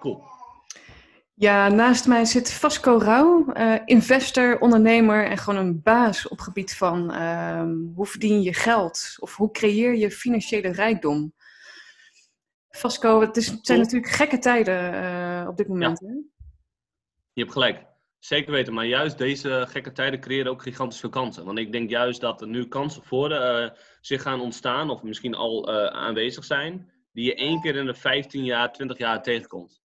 [0.00, 0.30] cool.
[1.40, 6.76] Ja, naast mij zit Vasco Rauw, uh, investor, ondernemer en gewoon een baas op gebied
[6.76, 7.62] van uh,
[7.94, 11.34] hoe verdien je geld of hoe creëer je financiële rijkdom.
[12.70, 16.00] Vasco, het, is, het zijn natuurlijk gekke tijden uh, op dit moment.
[16.00, 16.06] Ja.
[16.06, 16.12] Hè?
[17.32, 17.86] Je hebt gelijk.
[18.18, 21.44] Zeker weten, maar juist deze gekke tijden creëren ook gigantisch veel kansen.
[21.44, 23.68] Want ik denk juist dat er nu kansen voor uh,
[24.00, 28.44] zich gaan ontstaan, of misschien al aanwezig zijn, die je één keer in de 15
[28.44, 29.80] jaar, 20 jaar tegenkomt.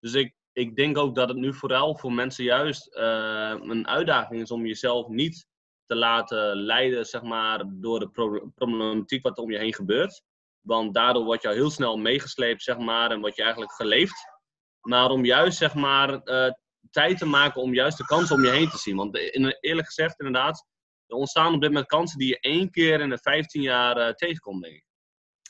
[0.00, 4.42] Dus ik, ik denk ook dat het nu vooral voor mensen juist uh, een uitdaging
[4.42, 5.46] is om jezelf niet
[5.84, 10.22] te laten leiden zeg maar, door de pro problematiek wat om je heen gebeurt.
[10.60, 14.24] Want daardoor word je al heel snel meegesleept zeg maar, en word je eigenlijk geleefd.
[14.80, 16.22] Maar om juist zeg maar,
[16.90, 18.96] tijd te maken om juist de kansen om je heen te zien.
[18.96, 19.18] Want
[19.60, 20.66] eerlijk gezegd, inderdaad,
[21.06, 24.08] er ontstaan op dit moment kansen die je één keer in de 15 jaar uh,
[24.12, 24.84] tegenkomt, denk ik.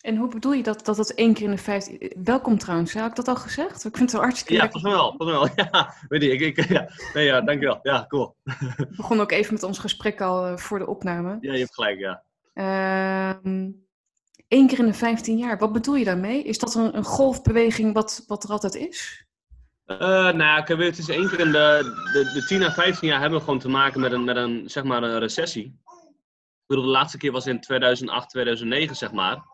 [0.01, 2.13] En hoe bedoel je dat, dat het één keer in de 15...
[2.25, 3.85] Welkom trouwens, heb ik dat al gezegd?
[3.85, 5.15] Ik vind het wel hartstikke Ja, mij wel.
[5.19, 5.49] Mij wel.
[5.57, 6.41] Ja, weet ik.
[6.41, 6.89] ik ja.
[7.15, 7.79] Nee, ja, dankjewel.
[7.83, 8.37] Ja, cool.
[8.77, 11.39] We begonnen ook even met ons gesprek al uh, voor de opname.
[11.41, 12.23] Ja, je hebt gelijk, ja.
[12.55, 13.85] Eén
[14.49, 15.59] uh, keer in de 15 jaar.
[15.59, 16.43] Wat bedoel je daarmee?
[16.43, 19.27] Is dat een, een golfbeweging wat, wat er altijd is?
[19.87, 23.21] Uh, nou ja, het is één keer in de, de, de 10 à 15 jaar
[23.21, 25.65] hebben we gewoon te maken met een, met een, zeg maar een recessie.
[25.65, 29.50] Ik bedoel, de laatste keer was in 2008, 2009, zeg maar.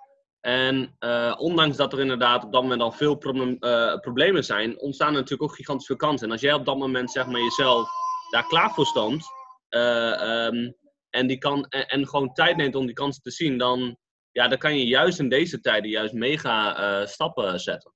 [0.47, 4.81] En uh, ondanks dat er inderdaad op dat moment al veel problem, uh, problemen zijn,
[4.81, 6.27] ontstaan er natuurlijk ook gigantisch veel kansen.
[6.27, 7.89] En als jij op dat moment zeg maar jezelf
[8.31, 9.25] daar klaar voor stond
[9.69, 10.75] um,
[11.11, 13.97] en, die kan, en, en, gewoon tijd neemt om die kansen te zien, dan,
[14.33, 17.93] ja, dan kan je juist in deze tijden juist mega stappen zetten.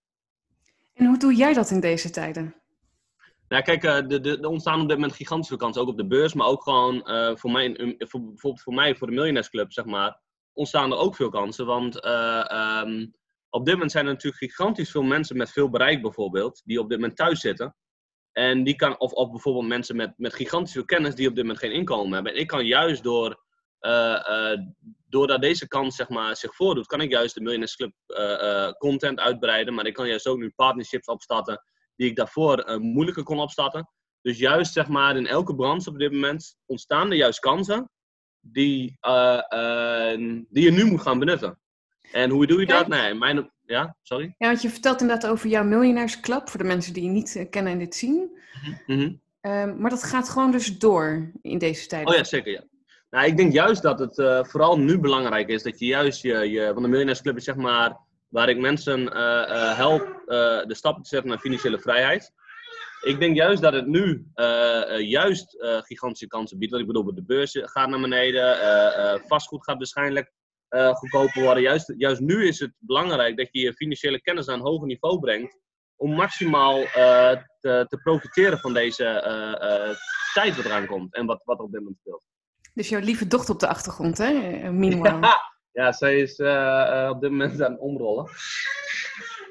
[0.95, 2.55] En hoe doe jij dat in deze tijden?
[3.49, 6.07] Nou, kijk, er de, de, de ontstaan op dit moment gigantische kansen, ook op de
[6.07, 7.03] beurs, maar ook gewoon
[7.39, 10.21] voor mij, voor, bijvoorbeeld voor mij, voor de miljonairsclub, zeg maar,
[10.61, 11.67] ontstaan er ook veel kansen.
[11.67, 13.15] Want uh, um,
[13.51, 16.89] op dit moment zijn er natuurlijk gigantisch veel mensen met veel bereik, bijvoorbeeld, die op
[16.89, 17.77] dit moment thuis zitten.
[18.33, 21.45] En die kan, of, of bijvoorbeeld mensen met, met gigantisch veel kennis die op dit
[21.45, 22.33] moment geen inkomen hebben.
[22.33, 23.45] En ik kan juist door,
[23.81, 24.57] uh,
[25.09, 27.93] doordat deze kans zeg maar, zich voordoet, kan ik juist de Millionaires Club
[28.79, 29.75] content uitbreiden.
[29.75, 31.63] Maar ik kan juist ook nu partnerships opstarten
[31.97, 33.91] die ik daarvoor moeilijker kon opstarten.
[34.23, 37.91] Dus juist zeg maar, in elke branche op dit moment ontstaan er juist kansen
[38.41, 38.99] die,
[40.49, 41.59] die je nu moet gaan benutten.
[42.13, 42.89] En hoe doe je dat?
[42.89, 44.35] Nee, mijn, ja, sorry?
[44.39, 47.73] Ja, want je vertelt inderdaad over jouw miljonairsclub, voor de mensen die je niet kennen
[47.73, 48.39] en dit zien.
[48.87, 49.21] Mm -hmm.
[49.53, 52.09] um, maar dat gaat gewoon dus door in deze tijd.
[52.09, 52.63] Oh ja, zeker, ja.
[53.11, 56.51] Nou, ik denk juist dat het uh, vooral nu belangrijk is dat je juist je,
[56.51, 57.97] je want de miljonairsclub is zeg maar
[58.29, 59.13] waar ik mensen
[59.77, 60.23] help
[60.67, 62.33] de stappen te zetten naar financiële vrijheid.
[63.01, 64.27] Ik denk juist dat het nu
[64.99, 66.73] juist gigantische kansen biedt.
[66.73, 68.57] Wat ik bedoel, de beurs gaat naar beneden,
[69.27, 70.33] vastgoed gaat waarschijnlijk
[70.69, 71.63] goedkoper worden.
[71.63, 75.21] Juist, juist nu is het belangrijk dat je je financiële kennis aan een hoger niveau
[75.21, 75.59] brengt
[75.97, 79.05] om maximaal te, te, profiteren van deze
[80.35, 82.25] tijd wat eraan komt en wat, wat er op dit moment speelt.
[82.75, 84.33] Dus jouw lieve dochter op de achtergrond, hè?
[84.73, 85.21] Minimaal.
[85.21, 85.41] Ja,
[85.73, 86.41] ja zij is
[87.11, 88.31] op dit moment aan het omrollen.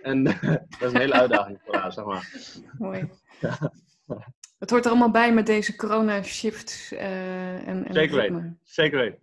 [0.01, 0.23] En
[0.79, 2.29] dat is een hele uitdaging voor haar, zeg maar.
[2.77, 3.09] Mooi.
[3.39, 3.71] Ja.
[4.59, 6.89] Het hoort er allemaal bij met deze corona-shift.
[6.93, 8.59] Uh, en, en Zeker weten.
[8.63, 9.19] Zeker weten.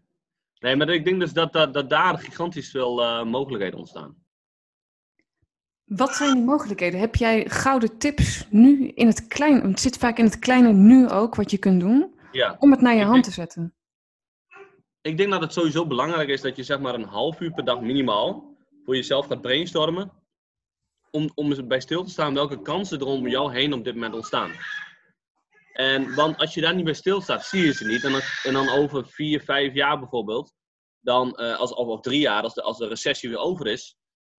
[0.59, 4.17] Nee, maar ik denk dus dat, dat, dat daar gigantisch veel mogelijkheden ontstaan.
[5.87, 7.01] Wat zijn die mogelijkheden?
[7.01, 9.63] Heb jij gouden tips nu in het klein?
[9.63, 12.15] Het zit vaak in het kleine nu ook, wat je kunt doen.
[12.33, 12.57] Ja.
[12.59, 13.75] Om het naar je hand te zetten.
[15.01, 17.65] Ik denk dat het sowieso belangrijk is dat je zeg maar een half uur per
[17.65, 20.13] dag minimaal voor jezelf gaat brainstormen.
[21.17, 24.15] Om, om bij stil te staan welke kansen er om jou heen op dit moment
[24.15, 24.53] ontstaan.
[25.73, 28.05] En want als je daar niet bij stilstaat, zie je ze niet.
[28.05, 30.53] En dan, en dan over vier, vijf jaar bijvoorbeeld,
[31.01, 33.97] dan, uh, als, of, of drie jaar, als de, als de recessie weer over is,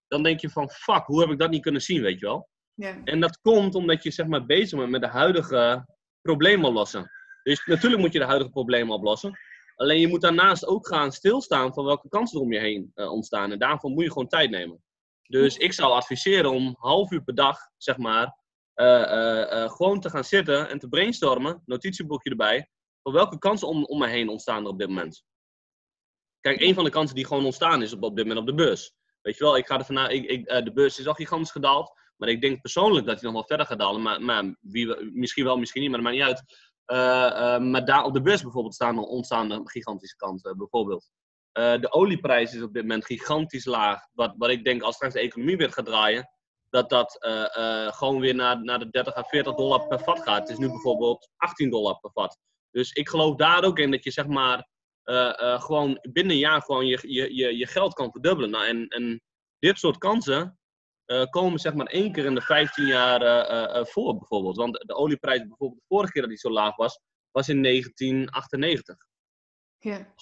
[0.08, 2.50] dan denk je van fuck, hoe heb ik dat niet kunnen zien, weet je wel?
[2.74, 3.02] Ja.
[3.04, 5.86] En dat komt omdat je zeg maar bezig bent met de huidige
[6.22, 7.12] problemen oplossen.
[7.44, 9.38] Dus natuurlijk moet je de huidige problemen oplossen.
[9.76, 13.12] Alleen je moet daarnaast ook gaan stilstaan van welke kansen er om je heen uh,
[13.12, 13.52] ontstaan.
[13.52, 14.82] En daarvoor moet je gewoon tijd nemen.
[15.28, 18.38] Dus ik zou adviseren om half uur per dag, zeg maar,
[18.76, 22.70] uh, uh, gewoon te gaan zitten en te brainstormen, notitieboekje erbij,
[23.04, 25.24] van welke kansen om, om me heen ontstaan er op dit moment.
[26.40, 28.64] Kijk, een van de kansen die gewoon ontstaan is op, op dit moment op de
[28.64, 28.94] beurs.
[29.22, 31.92] Weet je wel, ik ga er vanuit, ik, ik, de beurs is al gigantisch gedaald,
[32.18, 34.02] maar ik denk persoonlijk dat hij nog wel verder gaat dalen.
[34.02, 37.62] Maar, maar wie, misschien wel, misschien niet, maar dat maakt niet uit.
[37.62, 40.58] Maar daar op de beurs bijvoorbeeld staan, ontstaan gigantische kansen.
[40.58, 41.12] Bijvoorbeeld.
[41.58, 44.08] Uh, de olieprijs is op dit moment gigantisch laag.
[44.14, 46.30] Wat, wat ik denk als straks de economie weer gaat draaien,
[46.70, 47.18] dat dat
[47.96, 50.40] gewoon weer naar, naar de 30 à 40 dollar per vat gaat.
[50.40, 52.38] Het is nu bijvoorbeeld 18 dollar per vat.
[52.72, 54.68] Dus ik geloof daar ook in dat je zeg maar
[55.60, 58.50] gewoon binnen een jaar gewoon je, je, je, je geld kan verdubbelen.
[58.50, 59.22] Nou, en, en
[59.60, 60.58] dit soort kansen,
[61.08, 64.56] eh, komen zeg maar één keer in de 15 jaar eh, eh, voor, bijvoorbeeld.
[64.56, 67.00] Want de olieprijs, bijvoorbeeld de vorige keer dat die zo laag was,
[67.32, 68.96] was in 1998.
[69.80, 70.14] Ja.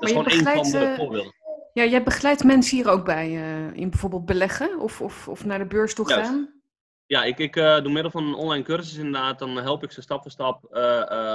[0.00, 1.34] Dat is gewoon één van de eh, voorbeelden.
[1.72, 5.58] Ja, jij begeleidt mensen hier ook bij eh, in bijvoorbeeld beleggen of, of, of naar
[5.58, 6.28] de beurs toe Juist.
[6.28, 6.60] gaan?
[7.06, 10.02] Ja, ik, ik eh, door middel van een online cursus inderdaad, dan help ik ze
[10.02, 10.62] stap voor stap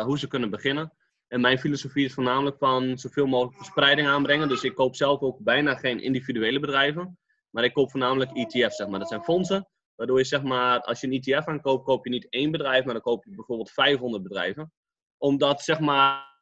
[0.06, 0.94] hoe ze kunnen beginnen.
[1.27, 4.47] En mijn filosofie is voornamelijk van zoveel mogelijk verspreiding aanbrengen.
[4.47, 7.19] Dus ik koop zelf ook bijna geen individuele bedrijven.
[7.50, 9.00] Maar ik koop voornamelijk ETF's, zeg maar.
[9.00, 9.69] Dat zijn fondsen.
[9.95, 12.94] Waardoor je, zeg maar, als je een ETF aankoopt, koop je niet één bedrijf, maar
[12.94, 14.73] dan koop je bijvoorbeeld 500 bedrijven.
[15.18, 16.41] Omdat, zeg maar,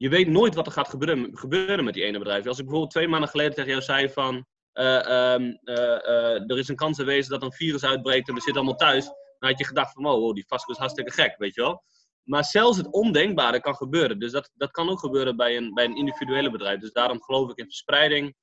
[0.00, 0.88] je weet nooit wat er gaat
[1.32, 2.46] gebeuren, met die ene bedrijf.
[2.46, 6.58] Als ik bijvoorbeeld twee maanden geleden tegen jou zei van, eh, ehm, eh, eh, er
[6.58, 9.04] is een kans aanwezig dat een virus uitbreekt en we zitten allemaal thuis.
[9.04, 11.82] Dan had je gedacht van, oh, die Vasco is hartstikke gek, weet je wel.
[12.22, 14.18] Maar zelfs het ondenkbare kan gebeuren.
[14.18, 16.80] Dus dat, dat kan ook gebeuren bij een, bij een individuele bedrijf.
[16.80, 18.34] Dus daarom geloof ik in verspreiding.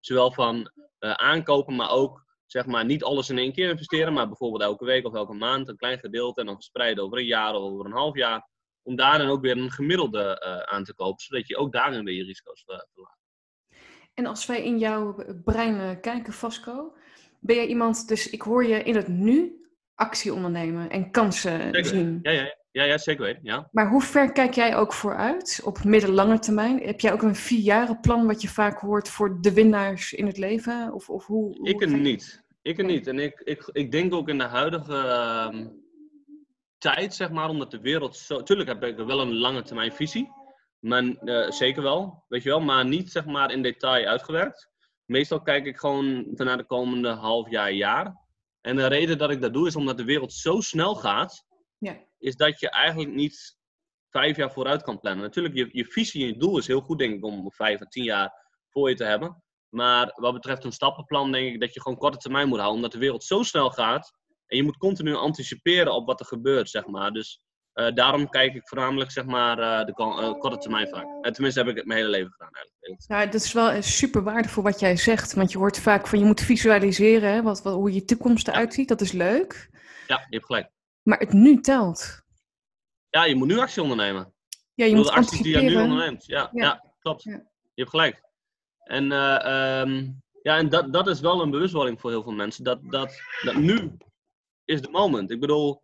[0.00, 4.12] Zowel van aankopen, maar ook zeg maar niet alles in één keer investeren.
[4.12, 6.40] Maar bijvoorbeeld elke week of elke maand een klein gedeelte.
[6.40, 8.48] En dan verspreiden over een jaar of over een half jaar.
[8.82, 11.24] Om daar dan ook weer een gemiddelde eh, aan te kopen.
[11.24, 13.18] Zodat je ook daarin weer je risico's eh, verlaagt.
[14.14, 16.96] En als wij in jouw brein eh, kijken, Vasco,
[17.40, 21.84] ben jij iemand, dus ik hoor je in het nu actie ondernemen en kansen Zeker.
[21.84, 22.18] zien.
[22.22, 23.40] Ja, ja, ja, ja, zeker weten.
[23.44, 23.68] Ja.
[23.72, 26.82] Maar hoe ver kijk jij ook vooruit op middellange termijn?
[26.82, 30.92] Heb jij ook een vierjarenplan wat je vaak hoort voor de winnaars in het leven?
[30.92, 32.42] Of, of hoe, hoe Ik er niet.
[32.62, 33.06] Ik er niet.
[33.06, 35.68] En ik, ik, ik denk ook in de huidige ehm,
[36.80, 38.42] tijd, zeg maar, omdat de wereld zo...
[38.42, 40.30] Tuurlijk heb ik wel een lange termijn visie.
[40.78, 42.60] Maar, eh, zeker wel, weet je wel.
[42.60, 44.68] Maar niet, zeg maar, in detail uitgewerkt.
[45.04, 48.16] Meestal kijk ik gewoon naar de komende half jaar, jaar.
[48.60, 51.44] En de reden dat ik dat doe, is omdat de wereld zo snel gaat...
[51.78, 51.98] Ja.
[52.18, 53.58] Is dat je eigenlijk niet
[54.08, 55.24] vijf jaar vooruit kan plannen.
[55.24, 57.88] Natuurlijk, je, je visie en je doel is heel goed, denk ik, om vijf of
[57.88, 58.32] tien jaar
[58.68, 59.42] voor je te hebben.
[59.68, 62.76] Maar wat betreft een stappenplan denk ik dat je gewoon korte termijn moet houden.
[62.76, 64.12] Omdat de wereld zo snel gaat.
[64.50, 67.10] En je moet continu anticiperen op wat er gebeurt, zeg maar.
[67.10, 67.40] Dus
[67.72, 71.06] eh, daarom kijk ik voornamelijk, zeg maar, eh, de eh, korte termijn vaak.
[71.20, 73.08] En tenminste heb ik het mijn hele leven gedaan, eigenlijk.
[73.08, 75.34] Nou, dat is wel super waardevol wat jij zegt.
[75.34, 78.74] Want je hoort vaak van je moet visualiseren hè, wat, wat, hoe je toekomst eruit
[78.74, 78.88] ziet.
[78.88, 79.70] Dat is leuk.
[80.06, 80.70] Ja, je hebt gelijk.
[81.02, 82.22] Maar het nu telt.
[83.10, 84.32] Ja, je moet nu actie ondernemen.
[84.74, 86.26] Ja, je moet de acties die je nu onderneemt.
[86.26, 86.64] Ja, Ja.
[86.64, 86.84] ja.
[87.00, 87.22] klopt.
[87.22, 87.32] Ja.
[87.74, 88.22] Je hebt gelijk.
[88.84, 90.10] En, eh, ehm,
[90.42, 92.64] ja, en dat, dat is wel een bewustwording voor heel veel mensen.
[92.64, 93.96] Dat, dat, dat nu
[94.70, 95.30] is de moment.
[95.30, 95.82] Ik bedoel,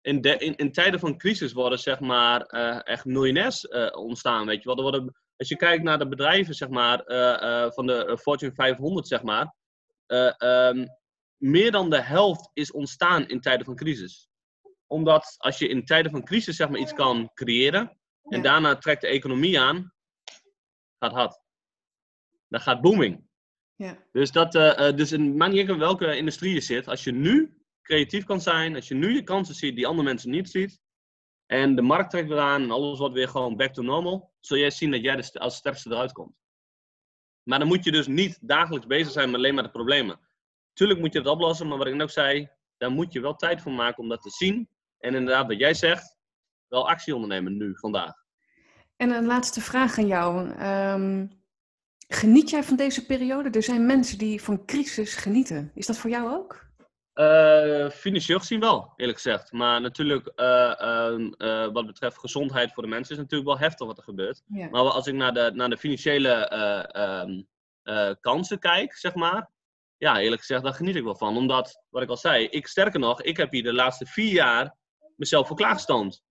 [0.00, 4.46] in, de, in, in tijden van crisis worden zeg maar eh, echt miljonairs eh, ontstaan.
[4.46, 4.76] Weet je wel.
[4.76, 9.08] Er worden, als je kijkt naar de bedrijven zeg maar, eh, van de Fortune 500,
[9.08, 9.54] zeg maar.
[10.06, 10.86] eh, ehm,
[11.36, 14.28] meer dan de helft is ontstaan in tijden van crisis.
[14.86, 17.80] Omdat als je in tijden van crisis zeg maar, iets kan creëren.
[18.22, 18.42] En Ja.
[18.42, 19.92] daarna trekt de economie aan.
[20.98, 21.40] Gaat hard.
[22.48, 23.28] Dan gaat booming.
[23.76, 23.96] Ja.
[24.12, 24.52] Dus, dat,
[24.96, 26.88] dus in, maakt niet uit in welke industrie je zit.
[26.88, 28.74] Als je nu creatief kan zijn.
[28.74, 30.80] Als je nu je kansen ziet die andere mensen niet ziet.
[31.46, 34.32] En de markt trekt eraan en alles wordt weer gewoon back to normal.
[34.40, 36.34] Zul jij zien dat jij als sterkste eruit komt.
[37.42, 40.20] Maar dan moet je dus niet dagelijks bezig zijn met alleen maar de problemen.
[40.72, 43.34] Tuurlijk moet je het oplossen, maar wat ik net ook zei, daar moet je wel
[43.34, 44.68] tijd voor maken om dat te zien.
[44.98, 46.16] En inderdaad, wat jij zegt,
[46.68, 48.12] wel actie ondernemen nu, vandaag.
[48.96, 50.50] En een laatste vraag aan jou.
[50.50, 51.26] Ehm,
[52.08, 53.50] geniet jij van deze periode?
[53.50, 55.70] Er zijn mensen die van crisis genieten.
[55.74, 56.70] Is dat voor jou ook?
[57.12, 59.52] Eh, financieel gezien wel, eerlijk gezegd.
[59.52, 64.02] Maar natuurlijk, eh, wat betreft gezondheid voor de mensen, is natuurlijk wel heftig wat er
[64.02, 64.42] gebeurt.
[64.46, 64.68] Ja.
[64.68, 67.42] Maar als ik naar de, naar de financiële eh, ehm,
[67.82, 69.50] eh, kansen kijk, zeg maar.
[69.96, 71.36] Ja, eerlijk gezegd, daar geniet ik wel van.
[71.36, 74.76] Omdat, wat ik al zei, ik sterker nog, ik heb hier de laatste vier jaar
[75.16, 76.22] mezelf voor klaargestoomd.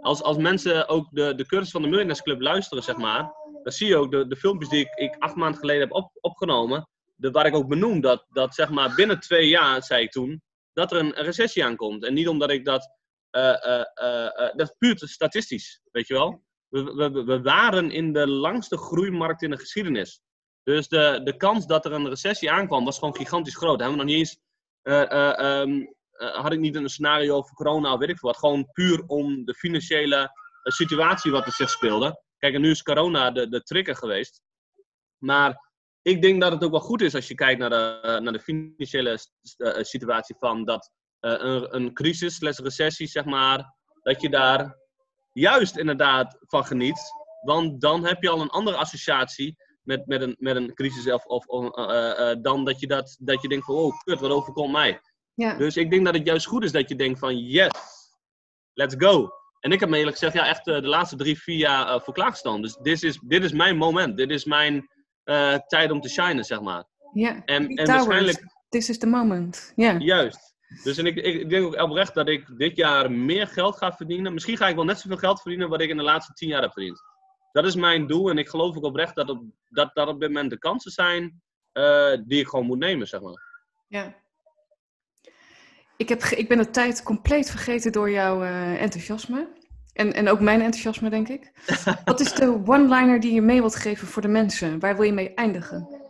[0.00, 3.32] Als, als mensen ook de, de cursus van de Millionaires Club luisteren, zeg maar.
[3.62, 6.10] Dan zie je ook de, de filmpjes die ik, ik acht maanden geleden heb op,
[6.20, 6.88] opgenomen.
[7.16, 10.42] De, waar ik ook benoem dat, dat zeg maar binnen twee jaar, zei ik toen,
[10.72, 12.04] dat er een, recessie aankomt.
[12.04, 12.90] En niet omdat ik dat,
[13.30, 16.44] eh, eh, eh, dat is puur statistisch, weet je wel.
[16.68, 20.20] We, we, we waren in de langste groeimarkt in de geschiedenis.
[20.66, 23.80] Dus de, de kans dat er een recessie aankwam was gewoon gigantisch groot.
[23.80, 24.38] Hebben we nog niet eens,
[24.82, 28.38] eh, eh, ehm, eh, had ik niet een scenario over corona weet ik veel wat.
[28.38, 30.30] Gewoon puur om de financiële
[30.62, 32.22] situatie wat er zich speelde.
[32.38, 34.42] Kijk, en nu is corona de, de trigger geweest.
[35.18, 35.65] Maar
[36.06, 38.32] ik denk dat het ook wel goed is als je kijkt naar de, eh, naar
[38.32, 43.74] de financiële s- eh, situatie van dat eh, een, een crisis, slash recessie, zeg maar,
[44.02, 44.76] dat je daar
[45.32, 46.98] juist inderdaad van geniet.
[47.40, 51.24] Want dan heb je al een andere associatie met, met, een, met een crisis of,
[51.24, 51.46] of,
[51.76, 55.00] eh, eh, dan dat je, dat, dat je denkt van, oh kut, wat overkomt mij.
[55.34, 55.56] Ja.
[55.56, 57.70] Dus ik denk dat het juist goed is dat je denkt van, yes,
[58.72, 59.28] let's go.
[59.60, 62.00] En ik heb me eerlijk gezegd, ja, echt eh, de laatste drie, vier jaar eh,
[62.00, 62.62] voor klaargestaan.
[62.62, 64.16] Dus dit is, dit is mijn moment.
[64.16, 64.88] Dit is mijn
[65.26, 66.84] eh, tijd om te shinen, zeg maar.
[67.12, 67.42] ja.
[67.44, 69.72] En, en waarschijnlijk, This is the moment.
[69.76, 69.98] Ja.
[69.98, 70.54] Juist.
[70.82, 74.32] Dus en ik, ik denk ook oprecht dat ik dit jaar meer geld ga verdienen.
[74.32, 76.62] Misschien ga ik wel net zoveel geld verdienen wat ik in de laatste tien jaar
[76.62, 77.02] heb verdiend.
[77.52, 80.28] Dat is mijn doel en ik geloof ook oprecht dat op, dat, dat op dit
[80.28, 81.42] moment de kansen zijn
[81.72, 83.42] uh, die ik gewoon moet nemen, zeg maar.
[83.88, 84.14] Ja.
[85.96, 89.48] Ik, heb, ik ben de tijd compleet vergeten door jouw uh, enthousiasme.
[89.96, 91.52] En, en ook mijn enthousiasme, denk ik.
[92.04, 94.78] Wat is de one-liner die je mee wilt geven voor de mensen?
[94.78, 96.04] Waar wil je mee eindigen?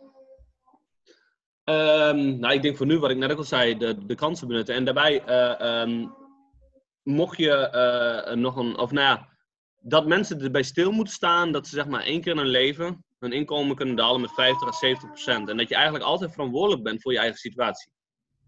[1.64, 4.48] Um, nou, ik denk voor nu, wat ik net ook al zei, de, de kansen
[4.48, 4.74] benutten.
[4.74, 6.14] En daarbij, uh, um,
[7.02, 7.70] mocht je
[8.28, 9.28] uh, nog een, of nou ja,
[9.80, 13.04] dat mensen erbij stil moeten staan dat ze zeg maar één keer in hun leven
[13.18, 15.48] hun inkomen kunnen dalen met 50 à 70 procent.
[15.48, 17.90] En dat je eigenlijk altijd verantwoordelijk bent voor je eigen situatie.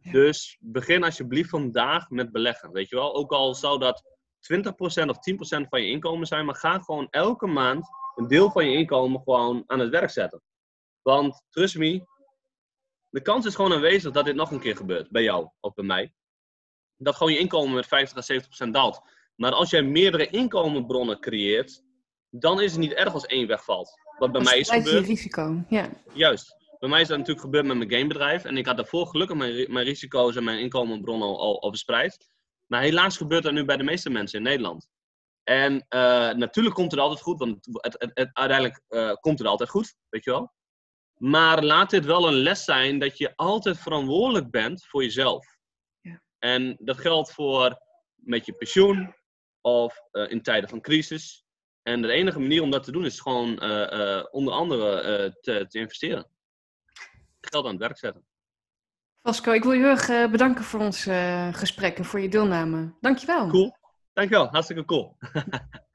[0.00, 0.12] Ja.
[0.12, 2.72] Dus begin alsjeblieft vandaag met beleggen.
[2.72, 4.02] Weet je wel, ook al zou dat
[4.38, 5.16] 20% of
[5.64, 9.20] 10% van je inkomen zijn, maar ga gewoon elke maand een deel van je inkomen
[9.24, 10.42] gewoon aan het werk zetten.
[11.02, 12.06] Want, trust me,
[13.08, 15.84] de kans is gewoon aanwezig dat dit nog een keer gebeurt, bij jou of bij
[15.84, 16.12] mij.
[16.96, 19.00] Dat gewoon je inkomen met 50 à 70% daalt.
[19.34, 21.82] Maar als jij meerdere inkomenbronnen creëert,
[22.30, 24.00] dan is het niet erg als één wegvalt.
[24.18, 25.06] Wat bij mij is gebeurd.
[25.06, 25.88] je risico, ja.
[26.12, 26.56] Juist.
[26.78, 28.44] Bij mij is dat natuurlijk gebeurd met mijn gamebedrijf.
[28.44, 32.28] En ik had daarvoor gelukkig mijn, mijn risico's en mijn inkomenbronnen al, al, al verspreid.
[32.68, 34.88] Maar helaas gebeurt dat nu bij de meeste mensen in Nederland.
[35.48, 35.80] En uh,
[36.32, 39.94] natuurlijk komt het altijd goed, want het, het, het, uiteindelijk uh, komt het altijd goed,
[40.08, 40.52] weet je wel.
[41.14, 45.46] Maar laat dit wel een les zijn dat je altijd verantwoordelijk bent voor jezelf.
[46.00, 46.22] Ja.
[46.38, 47.78] En dat geldt voor
[48.14, 49.14] met je pensioen
[49.60, 51.44] of uh, in tijden van crisis.
[51.82, 53.62] En de enige manier om dat te doen is gewoon
[54.30, 56.30] onder andere te, te investeren.
[57.40, 58.27] Geld aan het werk zetten.
[59.28, 62.28] Vasco, ik wil je heel erg uh, bedanken voor ons uh, gesprek en voor je
[62.28, 62.92] deelname.
[63.00, 63.48] Dankjewel.
[63.48, 63.76] Cool.
[64.12, 64.48] Dankjewel.
[64.50, 65.16] Hartstikke cool.